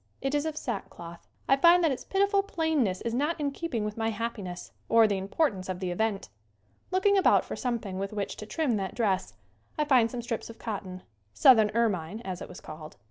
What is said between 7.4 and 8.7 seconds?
for something with which to